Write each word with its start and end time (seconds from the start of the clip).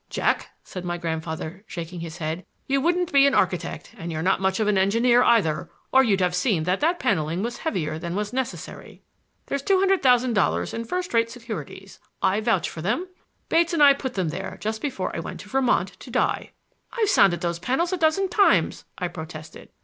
"Jack," 0.09 0.49
said 0.63 0.83
my 0.83 0.97
grandfather, 0.97 1.63
shaking 1.67 1.99
his 1.99 2.17
head, 2.17 2.43
"you 2.65 2.81
wouldn't 2.81 3.13
be 3.13 3.27
an 3.27 3.35
architect, 3.35 3.93
and 3.99 4.11
you're 4.11 4.23
not 4.23 4.41
much 4.41 4.59
of 4.59 4.67
an 4.67 4.75
engineer 4.75 5.21
either, 5.21 5.69
or 5.93 6.03
you'd 6.03 6.21
have 6.21 6.33
seen 6.33 6.63
that 6.63 6.79
that 6.79 6.97
paneling 6.97 7.43
was 7.43 7.57
heavier 7.59 7.99
than 7.99 8.15
was 8.15 8.33
necessary. 8.33 9.03
There's 9.45 9.61
two 9.61 9.77
hundred 9.77 10.01
thousand 10.01 10.33
dollars 10.33 10.73
in 10.73 10.85
first 10.85 11.13
rate 11.13 11.29
securities—I 11.29 12.41
vouch 12.41 12.67
for 12.67 12.81
them! 12.81 13.09
Bates 13.47 13.73
and 13.73 13.83
I 13.83 13.93
put 13.93 14.15
them 14.15 14.29
there 14.29 14.57
just 14.59 14.81
before 14.81 15.15
I 15.15 15.19
went 15.19 15.39
to 15.41 15.49
Vermont 15.49 15.89
to 15.99 16.09
die." 16.09 16.53
"I've 16.91 17.07
sounded 17.09 17.41
those 17.41 17.59
panels 17.59 17.93
a 17.93 17.97
dozen 17.97 18.27
times," 18.27 18.85
I 18.97 19.07
protested. 19.07 19.69